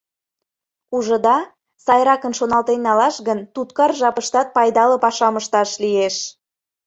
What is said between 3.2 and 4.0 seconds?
гын, туткар